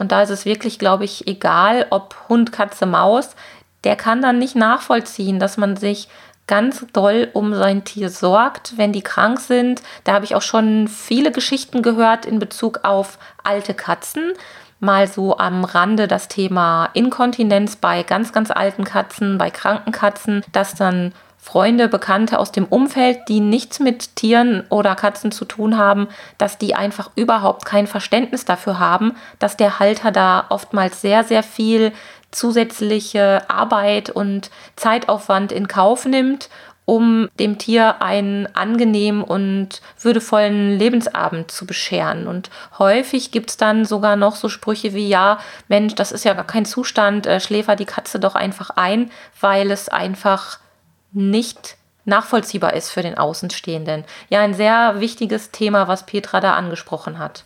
und 0.00 0.12
da 0.12 0.23
ist 0.23 0.30
es 0.30 0.47
wirklich, 0.47 0.78
glaube 0.78 1.04
ich, 1.04 1.26
egal, 1.28 1.87
ob 1.90 2.16
Hund, 2.28 2.52
Katze, 2.52 2.87
Maus, 2.87 3.37
der 3.85 3.97
kann 3.97 4.23
dann 4.23 4.38
nicht 4.38 4.57
nachvollziehen, 4.57 5.38
dass 5.38 5.57
man 5.57 5.76
sich 5.76 6.09
ganz 6.47 6.85
doll 6.92 7.28
um 7.35 7.54
sein 7.54 7.85
Tier 7.85 8.09
sorgt, 8.09 8.76
wenn 8.76 8.92
die 8.92 9.02
krank 9.02 9.38
sind. 9.38 9.83
Da 10.04 10.14
habe 10.14 10.25
ich 10.25 10.35
auch 10.35 10.42
schon 10.42 10.88
viele 10.88 11.30
Geschichten 11.30 11.83
gehört 11.83 12.26
in 12.26 12.38
Bezug 12.38 12.80
auf 12.83 13.19
alte 13.45 13.75
Katzen 13.75 14.33
mal 14.80 15.07
so 15.07 15.37
am 15.37 15.64
Rande 15.64 16.09
das 16.09 16.28
Thema 16.28 16.88
Inkontinenz 16.95 17.76
bei 17.76 18.02
ganz, 18.02 18.33
ganz 18.33 18.50
alten 18.50 18.85
Katzen, 18.85 19.37
bei 19.37 19.50
kranken 19.50 19.92
Katzen, 19.92 20.42
dass 20.52 20.75
dann 20.75 21.12
Freunde, 21.43 21.89
Bekannte 21.89 22.39
aus 22.39 22.53
dem 22.53 22.67
Umfeld, 22.67 23.29
die 23.29 23.41
nichts 23.41 23.81
mit 23.81 24.15
Tieren 24.17 24.65
oder 24.69 24.95
Katzen 24.95 25.33
zu 25.33 25.45
tun 25.45 25.79
haben, 25.79 26.09
dass 26.39 26.59
die 26.59 26.75
einfach 26.75 27.11
überhaupt 27.17 27.65
kein 27.65 27.87
Verständnis 27.87 28.45
dafür 28.45 28.79
haben, 28.79 29.17
dass 29.39 29.57
der 29.57 29.79
Halter 29.79 30.13
da 30.13 30.47
oftmals 30.51 31.01
sehr, 31.01 31.25
sehr 31.25 31.43
viel 31.43 31.93
zusätzliche 32.31 33.43
Arbeit 33.49 34.11
und 34.11 34.51
Zeitaufwand 34.77 35.51
in 35.51 35.67
Kauf 35.67 36.05
nimmt 36.05 36.49
um 36.91 37.29
dem 37.39 37.57
Tier 37.57 38.03
einen 38.03 38.49
angenehmen 38.57 39.23
und 39.23 39.81
würdevollen 40.01 40.77
Lebensabend 40.77 41.49
zu 41.49 41.65
bescheren. 41.65 42.27
Und 42.27 42.51
häufig 42.81 43.31
gibt 43.31 43.51
es 43.51 43.57
dann 43.57 43.85
sogar 43.85 44.17
noch 44.17 44.35
so 44.35 44.49
Sprüche 44.49 44.93
wie, 44.93 45.09
ja, 45.09 45.39
Mensch, 45.69 45.95
das 45.95 46.11
ist 46.11 46.25
ja 46.25 46.35
gar 46.35 46.49
kein 46.49 46.65
Zustand, 46.65 47.29
äh, 47.29 47.39
schläfer 47.39 47.77
die 47.77 47.85
Katze 47.85 48.19
doch 48.19 48.35
einfach 48.35 48.71
ein, 48.71 49.13
weil 49.41 49.71
es 49.71 49.89
einfach 49.89 50.59
nicht 51.12 51.76
nachvollziehbar 52.05 52.75
ist 52.75 52.90
für 52.90 53.02
den 53.02 53.19
Außenstehenden. 53.19 54.05
Ja, 54.29 54.40
ein 54.40 54.55
sehr 54.55 55.00
wichtiges 55.00 55.50
Thema, 55.50 55.88
was 55.88 56.07
Petra 56.07 56.40
da 56.40 56.55
angesprochen 56.55 57.19
hat. 57.19 57.45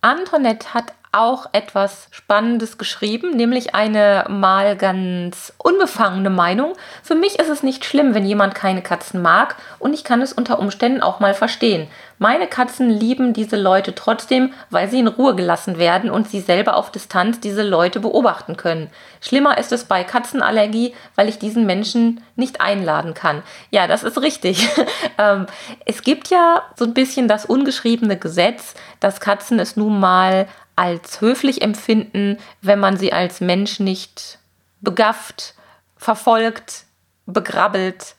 Antoinette 0.00 0.74
hat 0.74 0.92
auch 1.12 1.46
etwas 1.52 2.08
Spannendes 2.10 2.78
geschrieben, 2.78 3.36
nämlich 3.36 3.74
eine 3.74 4.24
mal 4.28 4.76
ganz 4.76 5.52
unbefangene 5.58 6.30
Meinung. 6.30 6.72
Für 7.02 7.14
mich 7.14 7.38
ist 7.38 7.50
es 7.50 7.62
nicht 7.62 7.84
schlimm, 7.84 8.14
wenn 8.14 8.24
jemand 8.24 8.54
keine 8.54 8.80
Katzen 8.80 9.20
mag 9.20 9.56
und 9.78 9.92
ich 9.92 10.04
kann 10.04 10.22
es 10.22 10.32
unter 10.32 10.58
Umständen 10.58 11.02
auch 11.02 11.20
mal 11.20 11.34
verstehen. 11.34 11.88
Meine 12.18 12.46
Katzen 12.46 12.88
lieben 12.88 13.32
diese 13.32 13.56
Leute 13.56 13.94
trotzdem, 13.94 14.54
weil 14.70 14.88
sie 14.88 15.00
in 15.00 15.08
Ruhe 15.08 15.34
gelassen 15.34 15.76
werden 15.76 16.08
und 16.08 16.28
sie 16.28 16.40
selber 16.40 16.76
auf 16.76 16.92
Distanz 16.92 17.40
diese 17.40 17.62
Leute 17.62 18.00
beobachten 18.00 18.56
können. 18.56 18.90
Schlimmer 19.20 19.58
ist 19.58 19.72
es 19.72 19.84
bei 19.84 20.04
Katzenallergie, 20.04 20.94
weil 21.16 21.28
ich 21.28 21.38
diesen 21.38 21.66
Menschen 21.66 22.22
nicht 22.36 22.60
einladen 22.60 23.12
kann. 23.12 23.42
Ja, 23.70 23.86
das 23.86 24.02
ist 24.02 24.20
richtig. 24.20 24.68
Ähm, 25.18 25.46
es 25.84 26.02
gibt 26.02 26.28
ja 26.28 26.62
so 26.76 26.86
ein 26.86 26.94
bisschen 26.94 27.28
das 27.28 27.44
ungeschriebene 27.44 28.16
Gesetz, 28.16 28.74
dass 28.98 29.20
Katzen 29.20 29.58
es 29.58 29.76
nun 29.76 30.00
mal 30.00 30.46
als 30.76 31.20
höflich 31.20 31.62
empfinden, 31.62 32.38
wenn 32.60 32.80
man 32.80 32.96
sie 32.96 33.12
als 33.12 33.40
Mensch 33.40 33.80
nicht 33.80 34.38
begafft, 34.80 35.54
verfolgt, 35.96 36.84
begrabbelt, 37.26 38.16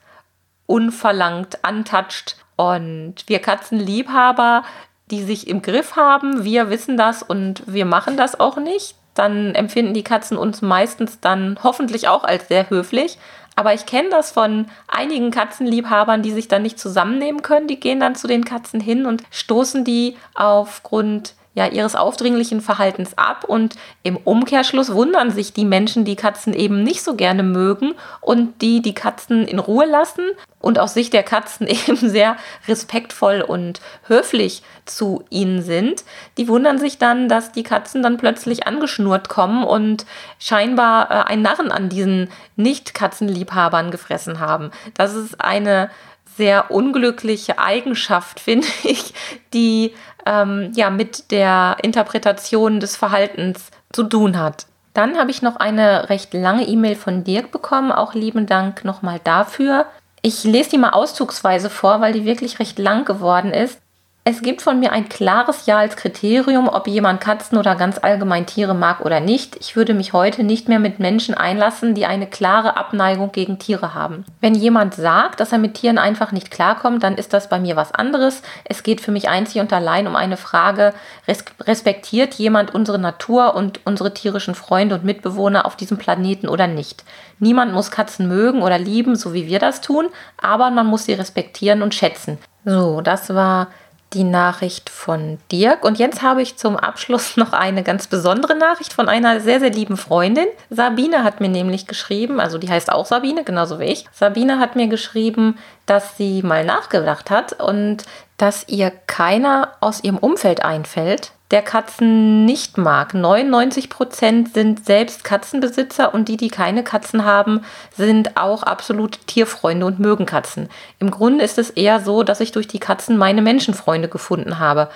unverlangt, 0.66 1.64
antatscht. 1.64 2.38
Und 2.56 3.16
wir 3.28 3.40
Katzenliebhaber, 3.40 4.64
die 5.12 5.24
sich 5.24 5.48
im 5.48 5.62
Griff 5.62 5.96
haben, 5.96 6.44
wir 6.44 6.70
wissen 6.70 6.98
das 6.98 7.24
und 7.24 7.64
wir 7.66 7.86
machen 7.86 8.18
das 8.18 8.40
auch 8.40 8.58
nicht. 8.58 8.96
Dann 9.16 9.54
empfinden 9.54 9.94
die 9.94 10.04
Katzen 10.04 10.38
uns 10.38 10.62
meistens 10.62 11.20
dann 11.20 11.60
hoffentlich 11.62 12.08
auch 12.08 12.24
als 12.24 12.48
sehr 12.48 12.70
höflich. 12.70 13.18
Aber 13.56 13.74
ich 13.74 13.86
kenne 13.86 14.10
das 14.10 14.32
von 14.32 14.66
einigen 14.88 15.30
Katzenliebhabern, 15.30 16.24
die 16.24 16.32
sich 16.32 16.48
dann 16.48 16.64
nicht 16.64 16.80
zusammennehmen 16.80 17.44
können. 17.44 17.68
Die 17.68 17.80
gehen 17.80 18.00
dann 18.00 18.16
zu 18.16 18.28
den 18.28 18.46
Katzen 18.46 18.80
hin 18.80 19.06
und 19.06 19.24
stoßen 19.30 19.84
die 19.84 20.18
aufgrund 20.34 21.36
ja, 21.56 21.68
ihres 21.68 21.96
aufdringlichen 21.96 22.62
Verhaltens 22.62 23.18
ab 23.18 23.44
und 23.44 23.76
im 24.02 24.18
Umkehrschluss 24.18 24.94
wundern 24.94 25.30
sich 25.30 25.54
die 25.54 25.66
Menschen, 25.66 26.04
die 26.04 26.16
Katzen 26.16 26.54
eben 26.54 26.82
nicht 26.82 27.04
so 27.04 27.16
gerne 27.16 27.44
mögen 27.44 27.94
und 28.22 28.62
die 28.62 28.82
die 28.82 28.96
Katzen 28.96 29.48
in 29.48 29.60
Ruhe 29.60 29.86
lassen 29.86 30.24
und 30.60 30.80
aus 30.80 30.96
Sicht 30.96 31.14
der 31.14 31.22
Katzen 31.22 31.68
eben 31.68 31.98
sehr 31.98 32.38
respektvoll 32.68 33.42
und 33.42 33.82
höflich 34.08 34.64
zu 34.86 35.24
ihnen 35.30 35.62
sind. 35.62 36.04
Die 36.38 36.48
wundern 36.48 36.80
sich 36.80 36.98
dann, 36.98 37.30
dass 37.30 37.52
die 37.52 37.64
Katzen 37.64 38.02
dann 38.02 38.18
plötzlich 38.18 38.66
angeschnurrt 38.66 39.30
kommen 39.30 39.64
und 39.64 40.08
scheinbar 40.40 41.12
äh, 41.12 41.32
ein 41.32 41.44
Narren 41.44 41.72
an 41.72 41.90
diesen 41.90 42.30
Nicht-Katzenliebhabern 42.56 43.92
gefressen 43.92 44.40
haben. 44.40 44.72
Das 44.96 45.14
ist 45.14 45.40
eine 45.40 45.92
sehr 46.38 46.72
unglückliche 46.72 47.60
Eigenschaft, 47.60 48.40
finde 48.40 48.68
ich, 48.84 49.14
die 49.54 49.94
ähm, 50.26 50.72
ja 50.76 50.90
mit 50.90 51.32
der 51.32 51.78
Interpretation 51.82 52.80
des 52.80 52.96
Verhaltens 52.96 53.72
zu 53.92 54.04
tun 54.04 54.38
hat. 54.38 54.66
Dann 54.94 55.18
habe 55.18 55.32
ich 55.32 55.42
noch 55.42 55.56
eine 55.56 56.10
recht 56.10 56.34
lange 56.34 56.68
E-Mail 56.68 56.96
von 56.96 57.24
Dirk 57.24 57.52
bekommen. 57.52 57.92
Auch 57.92 58.14
lieben 58.14 58.46
Dank 58.46 58.86
nochmal 58.86 59.20
dafür. 59.24 59.88
Ich 60.22 60.44
lese 60.44 60.72
die 60.72 60.78
mal 60.78 60.92
auszugsweise 60.92 61.70
vor, 61.70 62.00
weil 62.00 62.14
die 62.14 62.26
wirklich 62.26 62.60
recht 62.60 62.78
lang 62.78 63.04
geworden 63.04 63.52
ist. 63.52 63.80
Es 64.26 64.42
gibt 64.42 64.62
von 64.62 64.80
mir 64.80 64.94
ein 64.94 65.10
klares 65.10 65.66
Ja 65.66 65.80
als 65.80 65.98
Kriterium, 65.98 66.70
ob 66.70 66.88
jemand 66.88 67.20
Katzen 67.20 67.58
oder 67.58 67.76
ganz 67.76 67.98
allgemein 67.98 68.46
Tiere 68.46 68.74
mag 68.74 69.02
oder 69.02 69.20
nicht. 69.20 69.58
Ich 69.60 69.76
würde 69.76 69.94
mich 69.94 70.14
heute 70.14 70.46
nicht 70.46 70.70
mehr 70.70 70.80
mit 70.80 70.98
Menschen 70.98 71.36
einlassen, 71.36 71.94
die 71.94 72.06
eine 72.06 72.26
klare 72.26 72.78
Abneigung 72.78 73.34
gegen 73.34 73.60
Tiere 73.60 73.94
haben. 73.94 74.24
Wenn 74.40 74.56
jemand 74.56 74.94
sagt, 74.94 75.42
dass 75.42 75.52
er 75.52 75.58
mit 75.58 75.74
Tieren 75.74 75.98
einfach 75.98 76.32
nicht 76.32 76.52
klarkommt, 76.52 77.04
dann 77.04 77.16
ist 77.16 77.34
das 77.34 77.50
bei 77.50 77.60
mir 77.60 77.76
was 77.76 77.92
anderes. 77.92 78.44
Es 78.64 78.84
geht 78.84 79.02
für 79.02 79.12
mich 79.12 79.28
einzig 79.28 79.60
und 79.60 79.74
allein 79.74 80.08
um 80.08 80.16
eine 80.16 80.38
Frage, 80.38 80.94
respektiert 81.28 82.36
jemand 82.36 82.74
unsere 82.74 83.00
Natur 83.00 83.56
und 83.56 83.82
unsere 83.86 84.14
tierischen 84.14 84.56
Freunde 84.56 84.96
und 84.96 85.04
Mitbewohner 85.04 85.66
auf 85.66 85.76
diesem 85.76 85.98
Planeten 85.98 86.48
oder 86.48 86.68
nicht? 86.68 87.04
Niemand 87.40 87.74
muss 87.74 87.92
Katzen 87.92 88.30
mögen 88.30 88.62
oder 88.62 88.80
lieben, 88.80 89.18
so 89.18 89.34
wie 89.34 89.48
wir 89.48 89.60
das 89.60 89.82
tun, 89.82 90.08
aber 90.42 90.70
man 90.70 90.88
muss 90.88 91.04
sie 91.04 91.14
respektieren 91.14 91.82
und 91.82 91.94
schätzen. 91.94 92.38
So, 92.64 93.02
das 93.02 93.34
war 93.34 93.68
die 94.14 94.24
Nachricht 94.24 94.90
von 94.90 95.40
Dirk. 95.52 95.84
Und 95.84 96.00
jetzt 96.00 96.22
habe 96.22 96.42
ich 96.42 96.58
zum 96.58 96.78
Abschluss 96.78 97.38
noch 97.38 97.54
eine 97.54 97.84
ganz 97.84 98.08
besondere 98.08 98.56
Nachricht 98.56 98.94
von 98.94 99.10
einer 99.10 99.40
sehr, 99.40 99.60
sehr 99.60 99.72
lieben 99.72 99.98
Freundin. 99.98 100.48
Sabine 100.70 101.24
hat 101.24 101.42
mir 101.42 101.50
nämlich 101.50 101.88
geschrieben, 101.88 102.40
also 102.40 102.58
die 102.58 102.70
heißt 102.70 102.92
auch 102.92 103.06
Sabine, 103.06 103.44
genauso 103.44 103.80
wie 103.80 103.86
ich. 103.86 104.06
Sabine 104.12 104.60
hat 104.60 104.76
mir 104.76 104.88
geschrieben, 104.88 105.58
dass 105.86 106.18
sie 106.18 106.42
mal 106.44 106.64
nachgedacht 106.64 107.30
hat 107.30 107.62
und 107.62 108.04
dass 108.38 108.68
ihr 108.68 108.92
keiner 109.08 109.74
aus 109.80 110.04
ihrem 110.04 110.18
Umfeld 110.18 110.64
einfällt, 110.64 111.32
der 111.54 111.62
Katzen 111.62 112.46
nicht 112.46 112.80
mag. 112.80 113.14
99 113.14 113.92
Prozent 113.92 114.56
sind 114.56 114.86
selbst 114.86 115.24
Katzenbesitzer 115.24 116.12
und 116.12 116.28
die, 116.28 116.36
die 116.36 116.48
keine 116.48 116.84
Katzen 116.84 117.26
haben, 117.26 117.62
sind 117.96 118.38
auch 118.38 118.64
absolute 118.64 119.20
Tierfreunde 119.28 119.86
und 119.86 120.00
mögen 120.00 120.26
Katzen. 120.26 120.68
Im 120.98 121.12
Grunde 121.12 121.46
ist 121.46 121.60
es 121.60 121.70
eher 121.70 122.00
so, 122.00 122.24
dass 122.24 122.40
ich 122.40 122.54
durch 122.54 122.68
die 122.68 122.80
Katzen 122.80 123.18
meine 123.18 123.44
Menschenfreunde 123.44 124.08
gefunden 124.10 124.58
habe. 124.58 124.90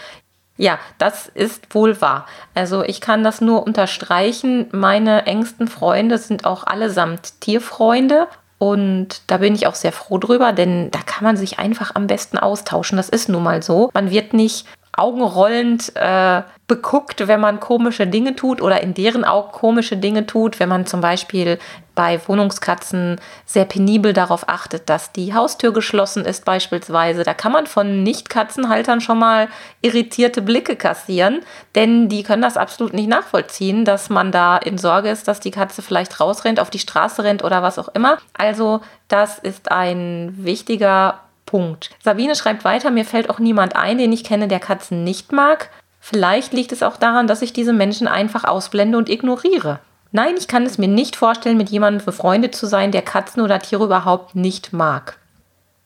Ja, 0.58 0.80
das 0.98 1.28
ist 1.28 1.76
wohl 1.76 2.02
wahr. 2.02 2.26
Also 2.56 2.82
ich 2.84 3.02
kann 3.02 3.24
das 3.24 3.40
nur 3.40 3.62
unterstreichen. 3.62 4.66
Meine 4.72 5.28
engsten 5.28 5.68
Freunde 5.68 6.18
sind 6.18 6.46
auch 6.46 6.64
allesamt 6.64 7.40
Tierfreunde 7.40 8.28
und 8.58 9.22
da 9.28 9.38
bin 9.38 9.54
ich 9.54 9.68
auch 9.68 9.76
sehr 9.76 9.92
froh 9.92 10.18
drüber, 10.18 10.52
denn 10.52 10.90
da 10.90 11.00
kann 11.06 11.24
man 11.24 11.38
sich 11.38 11.60
einfach 11.60 11.94
am 11.94 12.08
besten 12.08 12.40
austauschen. 12.40 12.98
Das 12.98 13.10
ist 13.10 13.30
nun 13.30 13.44
mal 13.44 13.62
so. 13.62 13.92
Man 13.94 14.10
wird 14.10 14.34
nicht 14.34 14.66
augenrollend 14.98 15.96
äh, 15.96 16.42
beguckt, 16.68 17.28
wenn 17.28 17.40
man 17.40 17.60
komische 17.60 18.08
Dinge 18.08 18.36
tut 18.36 18.62
oder 18.62 18.82
in 18.82 18.94
deren 18.94 19.24
Augen 19.24 19.52
komische 19.52 19.96
Dinge 19.96 20.26
tut, 20.26 20.60
wenn 20.60 20.68
man 20.68 20.86
zum 20.86 21.02
Beispiel 21.02 21.60
bei 21.96 22.20
Wohnungskatzen 22.28 23.22
sehr 23.46 23.66
penibel 23.66 24.12
darauf 24.12 24.50
achtet, 24.50 24.90
dass 24.90 25.12
die 25.12 25.34
Haustür 25.34 25.72
geschlossen 25.72 26.26
ist 26.26 26.46
beispielsweise. 26.46 27.24
Da 27.24 27.34
kann 27.34 27.52
man 27.52 27.68
von 27.68 28.04
Nicht-Katzenhaltern 28.04 29.00
schon 29.00 29.20
mal 29.20 29.48
irritierte 29.82 30.42
Blicke 30.42 30.76
kassieren, 30.76 31.42
denn 31.76 32.10
die 32.10 32.24
können 32.24 32.42
das 32.42 32.58
absolut 32.58 32.94
nicht 32.94 33.08
nachvollziehen, 33.08 33.86
dass 33.86 34.10
man 34.10 34.32
da 34.32 34.58
in 34.58 34.78
Sorge 34.78 35.10
ist, 35.10 35.28
dass 35.28 35.40
die 35.40 35.52
Katze 35.52 35.82
vielleicht 35.82 36.20
rausrennt, 36.20 36.60
auf 36.60 36.70
die 36.70 36.80
Straße 36.80 37.24
rennt 37.24 37.44
oder 37.44 37.64
was 37.64 37.80
auch 37.80 37.90
immer. 37.90 38.18
Also 38.38 38.82
das 39.08 39.40
ist 39.40 39.72
ein 39.72 40.34
wichtiger 40.38 41.22
Punkt. 41.48 41.90
Sabine 42.04 42.36
schreibt 42.36 42.64
weiter, 42.64 42.92
mir 42.92 43.06
fällt 43.06 43.32
auch 43.32 43.40
niemand 43.40 43.76
ein, 43.76 43.98
den 43.98 44.14
ich 44.14 44.24
kenne, 44.24 44.48
der 44.48 44.60
Katzen 44.60 45.04
nicht 45.04 45.32
mag. 45.32 45.72
Vielleicht 46.00 46.54
liegt 46.54 46.72
es 46.72 46.84
auch 46.84 46.98
daran, 46.98 47.26
dass 47.26 47.42
ich 47.42 47.54
diese 47.54 47.74
Menschen 47.74 48.08
einfach 48.08 48.44
ausblende 48.44 49.00
und 49.00 49.10
ignoriere. 49.10 49.80
Nein, 50.12 50.36
ich 50.38 50.48
kann 50.48 50.64
es 50.64 50.78
mir 50.78 50.88
nicht 50.88 51.16
vorstellen, 51.16 51.58
mit 51.58 51.70
jemandem 51.70 52.06
befreundet 52.06 52.56
zu 52.56 52.68
sein, 52.68 52.92
der 52.92 53.02
Katzen 53.02 53.42
oder 53.42 53.60
Tiere 53.60 53.86
überhaupt 53.86 54.36
nicht 54.36 54.72
mag. 54.72 55.18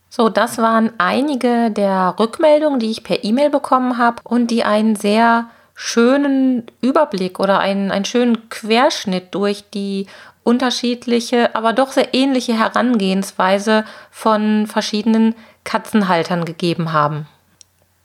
So, 0.09 0.27
das 0.27 0.57
waren 0.57 0.91
einige 0.97 1.71
der 1.71 2.15
Rückmeldungen, 2.19 2.79
die 2.79 2.91
ich 2.91 3.03
per 3.03 3.23
E-Mail 3.23 3.49
bekommen 3.49 3.97
habe 3.97 4.21
und 4.25 4.51
die 4.51 4.63
einen 4.63 4.97
sehr 4.97 5.45
schönen 5.73 6.65
Überblick 6.81 7.39
oder 7.39 7.59
einen, 7.59 7.91
einen 7.91 8.05
schönen 8.05 8.49
Querschnitt 8.49 9.33
durch 9.33 9.63
die 9.73 10.07
unterschiedliche, 10.43 11.55
aber 11.55 11.73
doch 11.73 11.91
sehr 11.91 12.13
ähnliche 12.13 12.57
Herangehensweise 12.57 13.85
von 14.09 14.67
verschiedenen 14.67 15.35
Katzenhaltern 15.63 16.45
gegeben 16.45 16.93
haben. 16.93 17.27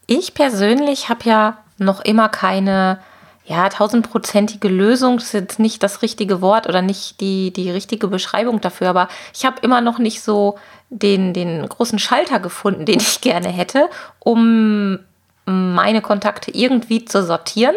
Ich 0.06 0.34
persönlich 0.34 1.08
habe 1.08 1.24
ja 1.24 1.58
noch 1.78 2.00
immer 2.04 2.28
keine 2.28 2.98
ja, 3.46 3.68
tausendprozentige 3.68 4.68
Lösung, 4.68 5.18
das 5.18 5.26
ist 5.26 5.32
jetzt 5.34 5.58
nicht 5.60 5.82
das 5.82 6.02
richtige 6.02 6.40
Wort 6.40 6.68
oder 6.68 6.82
nicht 6.82 7.20
die, 7.20 7.52
die 7.52 7.70
richtige 7.70 8.08
Beschreibung 8.08 8.60
dafür, 8.60 8.90
aber 8.90 9.08
ich 9.32 9.44
habe 9.44 9.60
immer 9.62 9.80
noch 9.80 9.98
nicht 9.98 10.20
so 10.20 10.58
den, 10.90 11.32
den 11.32 11.68
großen 11.68 12.00
Schalter 12.00 12.40
gefunden, 12.40 12.86
den 12.86 12.98
ich 12.98 13.20
gerne 13.20 13.48
hätte, 13.48 13.88
um 14.18 14.98
meine 15.44 16.02
Kontakte 16.02 16.50
irgendwie 16.50 17.04
zu 17.04 17.24
sortieren. 17.24 17.76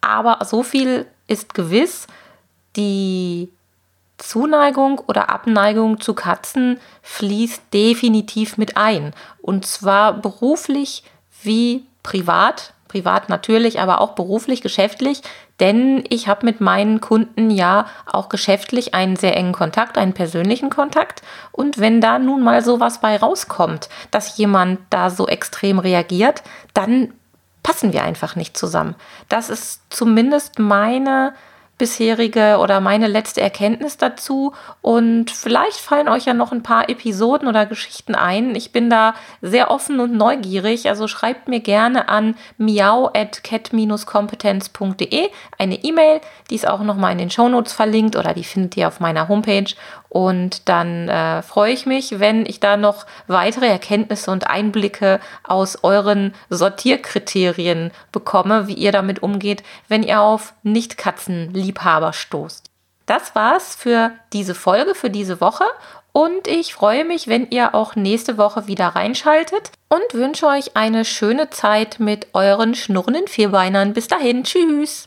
Aber 0.00 0.42
so 0.44 0.62
viel 0.62 1.06
ist 1.26 1.52
gewiss, 1.52 2.06
die 2.76 3.50
Zuneigung 4.20 5.00
oder 5.06 5.30
Abneigung 5.30 6.00
zu 6.00 6.14
Katzen 6.14 6.78
fließt 7.02 7.62
definitiv 7.72 8.56
mit 8.56 8.76
ein. 8.76 9.12
Und 9.42 9.66
zwar 9.66 10.12
beruflich 10.14 11.02
wie 11.42 11.86
privat. 12.02 12.74
Privat 12.88 13.28
natürlich, 13.28 13.80
aber 13.80 14.00
auch 14.00 14.16
beruflich, 14.16 14.62
geschäftlich. 14.62 15.22
Denn 15.60 16.02
ich 16.08 16.26
habe 16.26 16.44
mit 16.44 16.60
meinen 16.60 17.00
Kunden 17.00 17.50
ja 17.50 17.86
auch 18.06 18.28
geschäftlich 18.28 18.94
einen 18.94 19.14
sehr 19.14 19.36
engen 19.36 19.52
Kontakt, 19.52 19.96
einen 19.96 20.12
persönlichen 20.12 20.70
Kontakt. 20.70 21.22
Und 21.52 21.78
wenn 21.78 22.00
da 22.00 22.18
nun 22.18 22.42
mal 22.42 22.64
sowas 22.64 23.00
bei 23.00 23.16
rauskommt, 23.16 23.88
dass 24.10 24.36
jemand 24.38 24.80
da 24.90 25.10
so 25.10 25.28
extrem 25.28 25.78
reagiert, 25.78 26.42
dann 26.74 27.12
passen 27.62 27.92
wir 27.92 28.02
einfach 28.02 28.36
nicht 28.36 28.56
zusammen. 28.56 28.96
Das 29.28 29.50
ist 29.50 29.82
zumindest 29.90 30.58
meine 30.58 31.34
bisherige 31.80 32.58
oder 32.58 32.80
meine 32.80 33.08
letzte 33.08 33.40
Erkenntnis 33.40 33.96
dazu. 33.96 34.52
Und 34.82 35.30
vielleicht 35.30 35.78
fallen 35.78 36.08
euch 36.08 36.26
ja 36.26 36.34
noch 36.34 36.52
ein 36.52 36.62
paar 36.62 36.90
Episoden 36.90 37.48
oder 37.48 37.64
Geschichten 37.64 38.14
ein. 38.14 38.54
Ich 38.54 38.70
bin 38.70 38.90
da 38.90 39.14
sehr 39.40 39.70
offen 39.70 39.98
und 39.98 40.12
neugierig. 40.12 40.90
Also 40.90 41.08
schreibt 41.08 41.48
mir 41.48 41.60
gerne 41.60 42.10
an 42.10 42.36
miau 42.58 43.10
at 43.14 43.42
cat-kompetenz.de 43.42 45.30
eine 45.58 45.82
E-Mail. 45.82 46.20
Die 46.50 46.54
ist 46.54 46.68
auch 46.68 46.82
nochmal 46.82 47.12
in 47.12 47.18
den 47.18 47.30
Shownotes 47.30 47.72
verlinkt 47.72 48.14
oder 48.14 48.34
die 48.34 48.44
findet 48.44 48.76
ihr 48.76 48.86
auf 48.86 49.00
meiner 49.00 49.28
Homepage. 49.28 49.72
Und 50.10 50.68
dann 50.68 51.08
äh, 51.08 51.40
freue 51.40 51.72
ich 51.72 51.86
mich, 51.86 52.18
wenn 52.18 52.44
ich 52.44 52.58
da 52.58 52.76
noch 52.76 53.06
weitere 53.28 53.68
Erkenntnisse 53.68 54.32
und 54.32 54.48
Einblicke 54.48 55.20
aus 55.44 55.84
euren 55.84 56.34
Sortierkriterien 56.50 57.92
bekomme, 58.10 58.66
wie 58.66 58.74
ihr 58.74 58.90
damit 58.90 59.22
umgeht, 59.22 59.62
wenn 59.86 60.02
ihr 60.02 60.20
auf 60.20 60.52
Nicht-Katzen-Liebhaber 60.64 62.12
stoßt. 62.12 62.66
Das 63.06 63.36
war's 63.36 63.76
für 63.76 64.10
diese 64.32 64.56
Folge, 64.56 64.96
für 64.96 65.10
diese 65.10 65.40
Woche. 65.40 65.64
Und 66.12 66.48
ich 66.48 66.74
freue 66.74 67.04
mich, 67.04 67.28
wenn 67.28 67.48
ihr 67.50 67.76
auch 67.76 67.94
nächste 67.94 68.36
Woche 68.36 68.66
wieder 68.66 68.88
reinschaltet 68.88 69.70
und 69.88 70.02
wünsche 70.12 70.48
euch 70.48 70.76
eine 70.76 71.04
schöne 71.04 71.50
Zeit 71.50 72.00
mit 72.00 72.26
euren 72.34 72.74
schnurrenden 72.74 73.28
Vierbeinern. 73.28 73.92
Bis 73.92 74.08
dahin, 74.08 74.42
tschüss! 74.42 75.06